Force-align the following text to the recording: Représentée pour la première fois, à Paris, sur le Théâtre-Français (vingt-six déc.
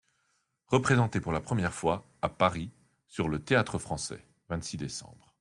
Représentée 0.65 1.21
pour 1.21 1.31
la 1.31 1.41
première 1.41 1.75
fois, 1.75 2.07
à 2.23 2.29
Paris, 2.29 2.71
sur 3.07 3.27
le 3.29 3.37
Théâtre-Français 3.37 4.25
(vingt-six 4.49 4.77
déc. 4.77 4.89